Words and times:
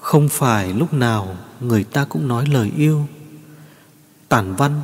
Không 0.00 0.28
phải 0.28 0.72
lúc 0.72 0.92
nào 0.92 1.36
người 1.60 1.84
ta 1.84 2.04
cũng 2.04 2.28
nói 2.28 2.46
lời 2.52 2.72
yêu, 2.76 3.06
Tản 4.28 4.54
văn 4.54 4.80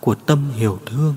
của 0.00 0.14
tâm 0.14 0.50
hiểu 0.54 0.78
thương. 0.86 1.14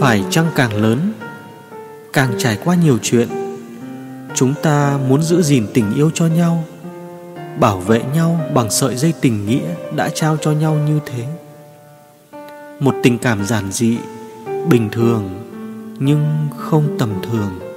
Phải 0.00 0.24
chăng 0.30 0.46
càng 0.56 0.82
lớn, 0.82 1.12
Càng 2.12 2.34
trải 2.38 2.58
qua 2.64 2.74
nhiều 2.74 2.98
chuyện, 3.02 3.28
Chúng 4.34 4.54
ta 4.62 4.98
muốn 5.08 5.22
giữ 5.22 5.42
gìn 5.42 5.66
tình 5.74 5.94
yêu 5.94 6.10
cho 6.14 6.26
nhau, 6.26 6.64
Bảo 7.60 7.78
vệ 7.78 8.02
nhau 8.14 8.40
bằng 8.54 8.70
sợi 8.70 8.96
dây 8.96 9.14
tình 9.20 9.46
nghĩa 9.46 9.74
Đã 9.96 10.08
trao 10.14 10.36
cho 10.36 10.52
nhau 10.52 10.74
như 10.74 11.00
thế? 11.06 11.26
Một 12.80 12.94
tình 13.02 13.18
cảm 13.18 13.44
giản 13.44 13.72
dị, 13.72 13.98
Bình 14.70 14.88
thường 14.92 15.30
Nhưng 15.98 16.48
không 16.56 16.96
tầm 16.98 17.10
thường. 17.22 17.69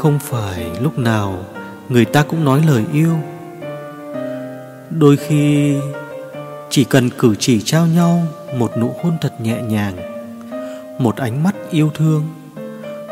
Không 0.00 0.18
phải 0.18 0.66
lúc 0.80 0.98
nào 0.98 1.44
Người 1.88 2.04
ta 2.04 2.22
cũng 2.22 2.44
nói 2.44 2.62
lời 2.68 2.84
yêu. 2.92 3.12
Đôi 4.90 5.16
khi 5.16 5.76
Chỉ 6.70 6.84
cần 6.84 7.10
cử 7.10 7.34
chỉ 7.38 7.60
trao 7.60 7.86
nhau 7.86 8.22
Một 8.58 8.78
nụ 8.78 8.94
hôn 9.02 9.12
thật 9.20 9.40
nhẹ 9.40 9.62
nhàng, 9.62 9.96
Một 10.98 11.16
ánh 11.16 11.42
mắt 11.42 11.54
yêu 11.70 11.90
thương, 11.94 12.28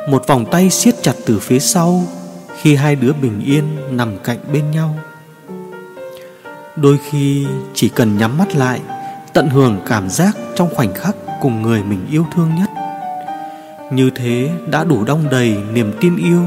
Một 0.09 0.27
vòng 0.27 0.45
tay 0.51 0.71
siết 0.71 0.95
chặt 1.03 1.13
từ 1.27 1.39
phía 1.39 1.59
sau 1.59 2.03
Khi 2.61 2.75
hai 2.75 2.97
đứa 2.97 3.13
bình 3.13 3.41
yên 3.45 3.65
nằm 3.97 4.19
cạnh 4.25 4.39
bên 4.53 4.71
nhau. 4.71 4.99
Đôi 6.77 6.99
khi 7.11 7.47
chỉ 7.75 7.89
cần 7.89 8.19
nhắm 8.19 8.39
mắt 8.39 8.57
lại, 8.57 8.81
Tận 9.33 9.49
hưởng 9.49 9.81
cảm 9.87 10.11
giác 10.11 10.37
trong 10.55 10.75
khoảnh 10.75 10.95
khắc 10.95 11.17
cùng 11.41 11.63
người 11.63 11.83
mình 11.83 12.07
yêu 12.11 12.27
thương 12.35 12.51
nhất. 12.59 12.69
Như 13.93 14.11
thế 14.15 14.51
đã 14.67 14.85
đủ 14.85 15.05
đong 15.05 15.31
đầy 15.31 15.57
niềm 15.73 15.93
tin 16.01 16.17
yêu 16.17 16.43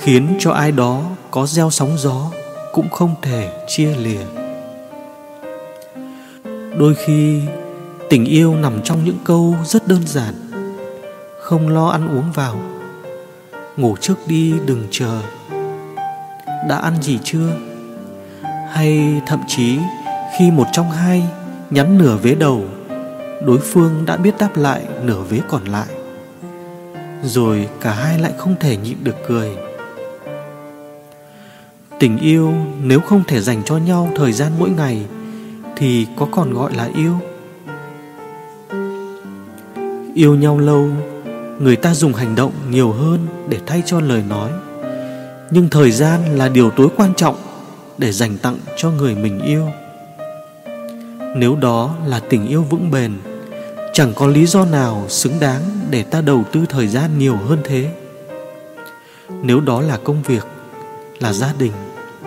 Khiến 0.00 0.36
cho 0.38 0.52
ai 0.52 0.72
đó 0.72 1.02
có 1.30 1.46
gieo 1.46 1.70
sóng 1.70 1.98
gió 1.98 2.30
Cũng 2.72 2.90
không 2.90 3.14
thể 3.22 3.64
chia 3.66 3.94
lìa. 3.96 4.24
Đôi 6.78 6.94
khi, 6.94 7.42
tình 8.10 8.24
yêu 8.24 8.54
nằm 8.54 8.82
trong 8.84 9.04
những 9.04 9.18
câu 9.24 9.56
rất 9.64 9.88
đơn 9.88 10.06
giản, 10.06 10.34
Không 11.40 11.68
lo 11.68 11.88
ăn 11.88 12.08
uống 12.08 12.32
vào, 12.34 12.60
Ngủ 13.76 13.96
trước 14.00 14.14
đi 14.26 14.54
đừng 14.66 14.86
chờ, 14.90 15.20
Đã 16.68 16.76
ăn 16.82 17.02
gì 17.02 17.18
chưa? 17.24 17.48
Hay 18.70 19.20
thậm 19.26 19.40
chí, 19.46 19.78
khi 20.38 20.50
một 20.50 20.66
trong 20.72 20.90
hai 20.90 21.22
nhắn 21.70 21.98
nửa 21.98 22.16
vế 22.16 22.34
đầu, 22.34 22.64
Đối 23.46 23.58
phương 23.58 24.04
đã 24.06 24.16
biết 24.16 24.34
đáp 24.38 24.56
lại 24.56 24.82
nửa 25.02 25.22
vế 25.22 25.40
còn 25.48 25.64
lại, 25.64 25.88
Rồi 27.24 27.68
cả 27.80 27.92
hai 27.92 28.18
lại 28.18 28.32
không 28.38 28.54
thể 28.60 28.76
nhịn 28.76 29.04
được 29.04 29.16
cười. 29.28 29.67
Tình 31.98 32.18
yêu 32.18 32.52
nếu 32.82 33.00
không 33.00 33.22
thể 33.28 33.40
dành 33.40 33.62
cho 33.64 33.76
nhau 33.76 34.10
thời 34.16 34.32
gian 34.32 34.52
mỗi 34.58 34.70
ngày 34.70 35.06
Thì 35.76 36.06
có 36.16 36.26
còn 36.32 36.54
gọi 36.54 36.74
là 36.74 36.88
yêu? 36.94 37.14
Yêu 40.14 40.34
nhau 40.34 40.58
lâu, 40.58 40.88
Người 41.58 41.76
ta 41.76 41.94
dùng 41.94 42.12
hành 42.12 42.34
động 42.34 42.52
nhiều 42.70 42.92
hơn 42.92 43.26
để 43.48 43.58
thay 43.66 43.82
cho 43.86 44.00
lời 44.00 44.22
nói. 44.28 44.50
Nhưng 45.50 45.68
thời 45.68 45.90
gian 45.90 46.38
là 46.38 46.48
điều 46.48 46.70
tối 46.70 46.88
quan 46.96 47.14
trọng 47.14 47.36
Để 47.98 48.12
dành 48.12 48.38
tặng 48.38 48.58
cho 48.76 48.90
người 48.90 49.14
mình 49.14 49.40
yêu. 49.40 49.68
Nếu 51.36 51.56
đó 51.56 51.96
là 52.06 52.20
tình 52.20 52.46
yêu 52.46 52.62
vững 52.62 52.90
bền, 52.90 53.12
Chẳng 53.92 54.12
có 54.14 54.26
lý 54.26 54.46
do 54.46 54.64
nào 54.64 55.04
xứng 55.08 55.40
đáng 55.40 55.62
để 55.90 56.02
ta 56.02 56.20
đầu 56.20 56.44
tư 56.52 56.60
thời 56.68 56.88
gian 56.88 57.18
nhiều 57.18 57.36
hơn 57.36 57.58
thế. 57.64 57.90
Nếu 59.42 59.60
đó 59.60 59.80
là 59.80 59.98
công 60.04 60.22
việc, 60.22 60.46
Là 61.20 61.32
gia 61.32 61.52
đình 61.58 61.72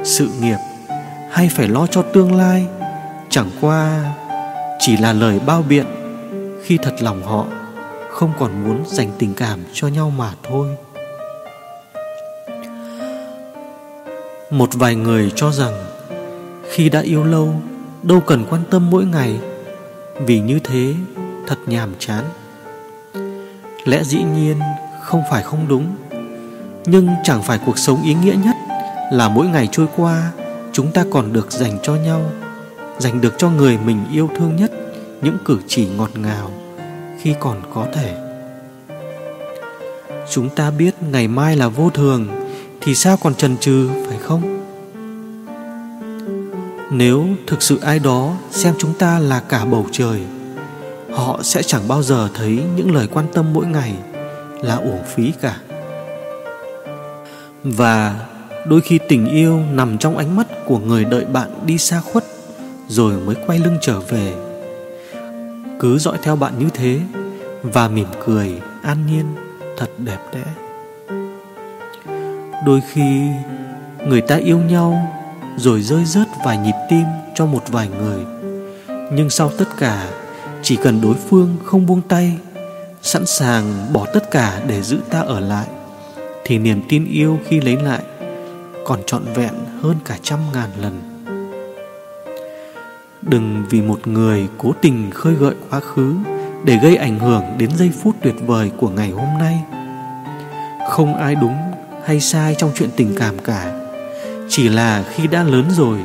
sự 0.03 0.29
nghiệp 0.41 0.57
hay 1.31 1.50
phải 1.50 1.67
lo 1.67 1.88
cho 1.88 2.01
tương 2.01 2.35
lai? 2.35 2.66
Chẳng 3.29 3.50
qua 3.62 4.13
chỉ 4.79 4.97
là 4.97 5.13
lời 5.13 5.39
bao 5.45 5.63
biện, 5.69 5.85
khi 6.63 6.78
thật 6.78 6.95
lòng 7.01 7.23
họ, 7.23 7.45
không 8.09 8.31
còn 8.39 8.63
muốn 8.63 8.84
dành 8.88 9.12
tình 9.19 9.34
cảm 9.34 9.59
cho 9.73 9.88
nhau 9.88 10.09
mà 10.09 10.31
thôi. 10.44 10.67
Một 14.50 14.69
vài 14.73 14.95
người 14.95 15.31
cho 15.35 15.51
rằng, 15.51 15.73
khi 16.69 16.89
đã 16.89 17.01
yêu 17.01 17.23
lâu, 17.23 17.53
đâu 18.03 18.19
cần 18.19 18.45
quan 18.50 18.62
tâm 18.69 18.89
mỗi 18.89 19.06
ngày, 19.06 19.39
vì 20.16 20.39
như 20.39 20.59
thế 20.63 20.94
thật 21.47 21.57
nhàm 21.66 21.89
chán. 22.00 22.23
Lẽ 23.85 24.03
dĩ 24.03 24.23
nhiên 24.23 24.59
không 25.01 25.23
phải 25.29 25.44
không 25.44 25.68
đúng, 25.68 25.95
nhưng 26.85 27.09
chẳng 27.23 27.44
phải 27.44 27.59
cuộc 27.66 27.78
sống 27.78 28.03
ý 28.03 28.13
nghĩa 28.13 28.35
nhất 28.44 28.56
là 29.11 29.29
mỗi 29.29 29.47
ngày 29.47 29.67
trôi 29.72 29.88
qua, 29.95 30.31
chúng 30.73 30.91
ta 30.91 31.05
còn 31.11 31.33
được 31.33 31.51
dành 31.51 31.77
cho 31.83 31.95
nhau, 31.95 32.31
dành 32.99 33.22
được 33.22 33.33
cho 33.38 33.49
người 33.49 33.77
mình 33.77 34.05
yêu 34.11 34.29
thương 34.38 34.55
nhất 34.55 34.72
những 35.22 35.38
cử 35.45 35.59
chỉ 35.67 35.88
ngọt 35.97 36.09
ngào 36.16 36.51
khi 37.21 37.35
còn 37.39 37.61
có 37.73 37.88
thể. 37.94 38.16
Chúng 40.31 40.50
ta 40.50 40.71
biết 40.71 40.95
ngày 41.11 41.27
mai 41.27 41.55
là 41.55 41.67
vô 41.67 41.89
thường 41.89 42.27
thì 42.81 42.95
sao 42.95 43.17
còn 43.17 43.35
chần 43.35 43.57
chừ, 43.57 43.89
phải 44.07 44.17
không? 44.17 44.57
Nếu 46.91 47.25
thực 47.47 47.61
sự 47.61 47.79
ai 47.81 48.00
đó 48.00 48.35
xem 48.51 48.73
chúng 48.77 48.94
ta 48.94 49.19
là 49.19 49.39
cả 49.39 49.66
bầu 49.66 49.85
trời, 49.91 50.21
họ 51.13 51.39
sẽ 51.44 51.63
chẳng 51.63 51.88
bao 51.88 52.03
giờ 52.03 52.29
thấy 52.33 52.63
những 52.75 52.95
lời 52.95 53.07
quan 53.13 53.25
tâm 53.33 53.53
mỗi 53.53 53.66
ngày 53.66 53.94
là 54.61 54.75
uổng 54.75 55.03
phí 55.16 55.33
cả. 55.41 55.57
Và 57.63 58.27
đôi 58.66 58.81
khi 58.81 58.99
tình 59.07 59.25
yêu 59.25 59.59
nằm 59.73 59.97
trong 59.97 60.17
ánh 60.17 60.35
mắt 60.35 60.47
của 60.66 60.79
người 60.79 61.05
đợi 61.05 61.25
bạn 61.25 61.49
đi 61.66 61.77
xa 61.77 62.01
khuất, 62.01 62.23
rồi 62.88 63.13
mới 63.13 63.35
quay 63.47 63.59
lưng 63.59 63.77
trở 63.81 63.99
về. 63.99 64.33
Cứ 65.79 65.97
dõi 65.99 66.17
theo 66.23 66.35
bạn 66.35 66.59
như 66.59 66.69
thế 66.73 67.00
và 67.63 67.88
mỉm 67.88 68.07
cười, 68.25 68.61
an 68.83 68.97
nhiên, 69.07 69.25
thật 69.77 69.89
đẹp 69.97 70.19
đẽ. 70.33 70.44
Đôi 72.66 72.81
khi, 72.91 73.21
người 74.07 74.21
ta 74.21 74.35
yêu 74.35 74.59
nhau 74.59 75.07
rồi 75.57 75.81
rơi 75.81 76.05
rớt 76.05 76.27
vài 76.45 76.57
nhịp 76.57 76.75
tim 76.89 77.05
cho 77.35 77.45
một 77.45 77.63
vài 77.67 77.89
người. 78.00 78.25
Nhưng 79.13 79.29
sau 79.29 79.51
tất 79.57 79.77
cả, 79.77 80.09
chỉ 80.61 80.75
cần 80.75 81.01
đối 81.01 81.16
phương 81.29 81.57
không 81.66 81.85
buông 81.85 82.01
tay, 82.01 82.38
sẵn 83.01 83.25
sàng 83.25 83.94
bỏ 83.94 84.05
tất 84.13 84.31
cả 84.31 84.61
để 84.67 84.81
giữ 84.81 85.00
ta 85.09 85.19
ở 85.19 85.39
lại, 85.39 85.67
thì 86.45 86.57
niềm 86.57 86.81
tin 86.89 87.05
yêu 87.05 87.39
khi 87.47 87.61
lấy 87.61 87.75
lại 87.75 88.01
còn 88.86 89.00
trọn 89.06 89.24
vẹn 89.36 89.53
hơn 89.81 89.96
cả 90.06 90.18
trăm 90.22 90.40
ngàn 90.53 90.69
lần. 90.81 91.02
Đừng 93.22 93.64
vì 93.69 93.81
một 93.81 94.08
người 94.08 94.47
cố 94.58 94.74
tình 94.81 95.12
khơi 95.12 95.34
gợi 95.34 95.56
quá 95.69 95.80
khứ 95.80 96.16
để 96.64 96.80
gây 96.84 96.96
ảnh 96.96 97.19
hưởng 97.19 97.44
đến 97.58 97.69
giây 97.78 97.92
phút 98.03 98.16
tuyệt 98.22 98.36
vời 98.46 98.72
của 98.78 98.90
ngày 98.90 99.09
hôm 99.09 99.30
nay. 99.40 99.64
Không 100.90 101.16
ai 101.16 101.36
đúng 101.36 101.56
hay 102.06 102.19
sai 102.19 102.56
trong 102.58 102.72
chuyện 102.75 102.90
tình 102.96 103.16
cảm 103.19 103.40
cả. 103.40 103.80
Chỉ 104.50 104.69
là 104.69 105.03
khi 105.09 105.28
đã 105.28 105.44
lớn 105.44 105.66
rồi, 105.72 105.98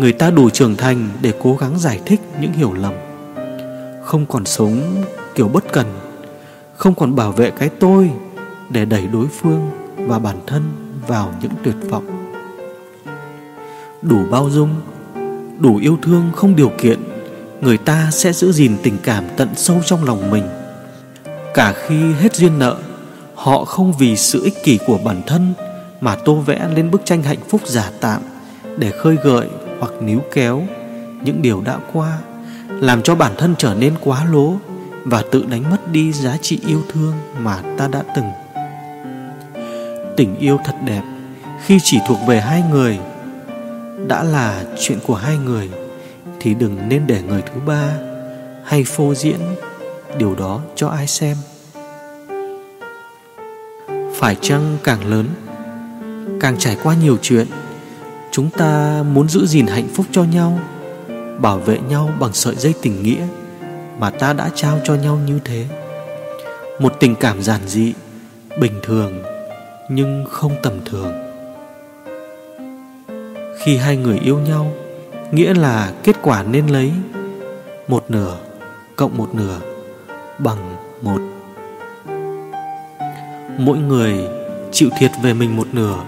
người 0.00 0.12
ta 0.12 0.30
đủ 0.30 0.50
trưởng 0.50 0.76
thành 0.76 1.08
để 1.22 1.32
cố 1.42 1.56
gắng 1.56 1.78
giải 1.78 2.00
thích 2.06 2.20
những 2.40 2.52
hiểu 2.52 2.72
lầm. 2.72 2.94
Không 4.04 4.26
còn 4.26 4.44
sống 4.44 5.04
kiểu 5.34 5.48
bất 5.48 5.72
cần, 5.72 5.86
không 6.76 6.94
còn 6.94 7.16
bảo 7.16 7.32
vệ 7.32 7.50
cái 7.50 7.68
tôi 7.68 8.10
để 8.70 8.84
đẩy 8.84 9.06
đối 9.06 9.26
phương 9.26 9.70
và 9.96 10.18
bản 10.18 10.36
thân 10.46 10.85
vào 11.06 11.34
những 11.42 11.52
tuyệt 11.64 11.74
vọng. 11.90 12.32
Đủ 14.02 14.18
bao 14.30 14.50
dung, 14.50 14.70
đủ 15.58 15.76
yêu 15.76 15.98
thương 16.02 16.30
không 16.36 16.56
điều 16.56 16.72
kiện, 16.78 16.98
người 17.60 17.76
ta 17.76 18.08
sẽ 18.12 18.32
giữ 18.32 18.52
gìn 18.52 18.76
tình 18.82 18.96
cảm 19.02 19.24
tận 19.36 19.48
sâu 19.56 19.80
trong 19.84 20.04
lòng 20.04 20.30
mình. 20.30 20.44
Cả 21.54 21.74
khi 21.86 22.12
hết 22.12 22.34
duyên 22.34 22.58
nợ, 22.58 22.76
họ 23.34 23.64
không 23.64 23.92
vì 23.98 24.16
sự 24.16 24.44
ích 24.44 24.64
kỷ 24.64 24.78
của 24.86 24.98
bản 25.04 25.22
thân 25.26 25.54
mà 26.00 26.16
tô 26.24 26.34
vẽ 26.34 26.68
lên 26.74 26.90
bức 26.90 27.04
tranh 27.04 27.22
hạnh 27.22 27.40
phúc 27.48 27.60
giả 27.66 27.90
tạm 28.00 28.22
để 28.76 28.90
khơi 28.90 29.16
gợi 29.24 29.46
hoặc 29.80 29.92
níu 30.02 30.20
kéo 30.34 30.62
những 31.22 31.42
điều 31.42 31.60
đã 31.60 31.78
qua, 31.92 32.18
làm 32.68 33.02
cho 33.02 33.14
bản 33.14 33.32
thân 33.38 33.54
trở 33.58 33.74
nên 33.74 33.94
quá 34.00 34.24
lố 34.24 34.54
và 35.04 35.22
tự 35.32 35.44
đánh 35.50 35.70
mất 35.70 35.92
đi 35.92 36.12
giá 36.12 36.36
trị 36.42 36.60
yêu 36.66 36.82
thương 36.92 37.12
mà 37.38 37.62
ta 37.78 37.88
đã 37.88 38.02
từng 38.16 38.26
tình 40.16 40.36
yêu 40.38 40.58
thật 40.64 40.74
đẹp 40.84 41.02
khi 41.64 41.78
chỉ 41.82 41.98
thuộc 42.08 42.18
về 42.26 42.40
hai 42.40 42.62
người. 42.70 42.98
Đã 44.08 44.22
là 44.22 44.64
chuyện 44.80 44.98
của 45.06 45.14
hai 45.14 45.36
người 45.36 45.70
thì 46.40 46.54
đừng 46.54 46.88
nên 46.88 47.06
để 47.06 47.22
người 47.22 47.42
thứ 47.42 47.60
ba 47.66 47.92
hay 48.64 48.84
phô 48.84 49.14
diễn 49.14 49.38
điều 50.18 50.34
đó 50.34 50.60
cho 50.74 50.88
ai 50.88 51.06
xem. 51.06 51.36
Phải 54.14 54.36
chăng 54.40 54.76
càng 54.84 55.10
lớn, 55.10 55.26
càng 56.40 56.58
trải 56.58 56.76
qua 56.82 56.94
nhiều 56.94 57.16
chuyện, 57.22 57.46
chúng 58.30 58.50
ta 58.50 59.02
muốn 59.12 59.28
giữ 59.28 59.46
gìn 59.46 59.66
hạnh 59.66 59.88
phúc 59.94 60.06
cho 60.12 60.24
nhau, 60.24 60.58
bảo 61.38 61.58
vệ 61.58 61.78
nhau 61.78 62.10
bằng 62.20 62.32
sợi 62.32 62.54
dây 62.54 62.74
tình 62.82 63.02
nghĩa 63.02 63.26
mà 63.98 64.10
ta 64.10 64.32
đã 64.32 64.50
trao 64.54 64.80
cho 64.84 64.94
nhau 64.94 65.18
như 65.26 65.40
thế? 65.44 65.66
Một 66.80 66.92
tình 67.00 67.14
cảm 67.14 67.42
giản 67.42 67.60
dị, 67.66 67.92
Bình 68.60 68.80
thường 68.82 69.35
nhưng 69.88 70.24
không 70.30 70.52
tầm 70.62 70.72
thường. 70.84 71.12
Khi 73.58 73.76
hai 73.76 73.96
người 73.96 74.18
yêu 74.18 74.38
nhau, 74.38 74.72
Nghĩa 75.32 75.54
là 75.54 75.92
kết 76.02 76.16
quả 76.22 76.42
nên 76.42 76.66
lấy 76.66 76.92
Một 77.88 78.04
nửa 78.08 78.36
Cộng 78.96 79.16
một 79.16 79.34
nửa 79.34 79.60
Bằng 80.38 80.76
một. 81.02 81.18
Mỗi 83.58 83.78
người 83.78 84.28
chịu 84.72 84.88
thiệt 84.98 85.10
về 85.22 85.34
mình 85.34 85.56
một 85.56 85.66
nửa 85.72 86.04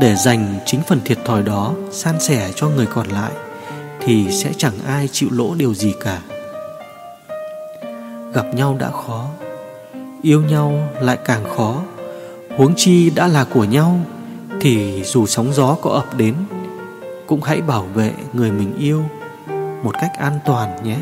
Để 0.00 0.14
dành 0.16 0.54
chính 0.66 0.80
phần 0.88 1.00
thiệt 1.04 1.18
thòi 1.24 1.42
đó 1.42 1.74
San 1.90 2.20
sẻ 2.20 2.50
cho 2.54 2.68
người 2.68 2.86
còn 2.86 3.06
lại 3.06 3.32
Thì 4.00 4.30
sẽ 4.30 4.50
chẳng 4.56 4.74
ai 4.86 5.08
chịu 5.12 5.28
lỗ 5.32 5.54
điều 5.54 5.74
gì 5.74 5.94
cả. 6.00 6.20
Gặp 8.34 8.44
nhau 8.54 8.76
đã 8.80 8.90
khó, 8.90 9.26
Yêu 10.22 10.42
nhau 10.42 10.88
lại 11.00 11.18
càng 11.24 11.44
khó. 11.56 11.82
Huống 12.60 12.74
chi 12.76 13.10
đã 13.10 13.26
là 13.26 13.44
của 13.44 13.64
nhau, 13.64 14.00
Thì 14.60 15.02
dù 15.04 15.26
sóng 15.26 15.52
gió 15.52 15.76
có 15.82 15.90
ập 15.90 16.16
đến, 16.16 16.34
Cũng 17.26 17.42
hãy 17.42 17.60
bảo 17.60 17.82
vệ 17.94 18.12
người 18.32 18.52
mình 18.52 18.76
yêu 18.78 19.04
Một 19.82 19.92
cách 19.92 20.10
an 20.18 20.38
toàn 20.44 20.84
nhé. 20.84 20.96